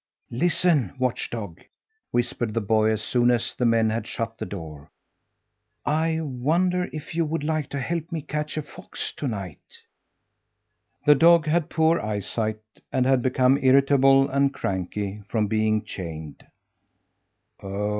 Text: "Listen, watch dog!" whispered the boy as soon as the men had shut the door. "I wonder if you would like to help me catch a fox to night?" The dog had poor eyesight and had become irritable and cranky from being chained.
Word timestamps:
"Listen, 0.31 0.95
watch 0.97 1.29
dog!" 1.29 1.61
whispered 2.09 2.55
the 2.55 2.59
boy 2.59 2.89
as 2.89 3.03
soon 3.03 3.29
as 3.29 3.53
the 3.53 3.67
men 3.67 3.91
had 3.91 4.07
shut 4.07 4.39
the 4.39 4.47
door. 4.47 4.89
"I 5.85 6.19
wonder 6.21 6.89
if 6.91 7.13
you 7.13 7.23
would 7.23 7.43
like 7.43 7.69
to 7.69 7.79
help 7.79 8.11
me 8.11 8.23
catch 8.23 8.57
a 8.57 8.63
fox 8.63 9.11
to 9.13 9.27
night?" 9.27 9.77
The 11.05 11.13
dog 11.13 11.45
had 11.45 11.69
poor 11.69 11.99
eyesight 11.99 12.61
and 12.91 13.05
had 13.05 13.21
become 13.21 13.59
irritable 13.63 14.27
and 14.27 14.51
cranky 14.51 15.21
from 15.27 15.45
being 15.45 15.83
chained. 15.85 16.47